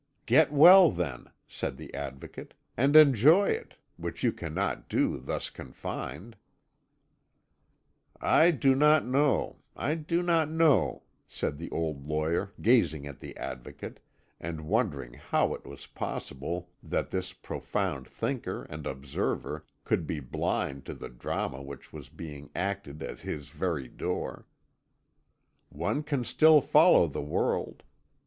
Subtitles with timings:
[0.25, 6.37] "Get well, then," said the Advocate, "and enjoy it which you cannot do, thus confined."
[8.19, 13.37] "I do not know I do not know," said the old lawyer, gazing at the
[13.37, 13.99] Advocate,
[14.39, 20.83] and wondering how it was possible that this profound thinker and observer could be blind
[20.85, 24.47] to the drama which was being acted at his very door,
[25.69, 27.83] "one can still follow the world.